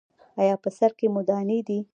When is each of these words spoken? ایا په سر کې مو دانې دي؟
ایا 0.41 0.55
په 0.63 0.69
سر 0.77 0.91
کې 0.99 1.07
مو 1.13 1.21
دانې 1.29 1.59
دي؟ 1.67 1.79